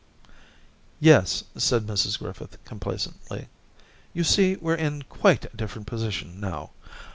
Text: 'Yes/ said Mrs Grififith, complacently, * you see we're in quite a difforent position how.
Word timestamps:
'Yes/ 0.99 1.43
said 1.55 1.85
Mrs 1.85 2.17
Grififith, 2.17 2.57
complacently, 2.65 3.49
* 3.81 4.13
you 4.15 4.23
see 4.23 4.55
we're 4.55 4.73
in 4.73 5.03
quite 5.03 5.45
a 5.45 5.49
difforent 5.55 5.85
position 5.85 6.41
how. 6.41 6.71